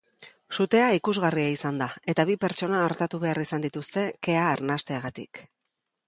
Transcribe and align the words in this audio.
Sutea 0.61 0.85
ikusgarria 0.99 1.49
izan 1.55 1.75
da 1.81 1.87
eta 2.13 2.25
bi 2.29 2.37
pertsona 2.45 2.79
artatu 2.85 3.19
behar 3.25 3.41
izan 3.43 3.65
dituzte 3.67 4.05
kea 4.29 4.47
arnasteagatik. 4.55 5.43